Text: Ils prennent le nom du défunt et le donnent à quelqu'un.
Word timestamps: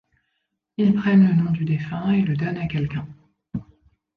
Ils 0.77 0.95
prennent 0.95 1.27
le 1.27 1.33
nom 1.35 1.51
du 1.51 1.63
défunt 1.63 2.09
et 2.13 2.23
le 2.23 2.35
donnent 2.35 2.57
à 2.57 2.65
quelqu'un. 2.65 3.07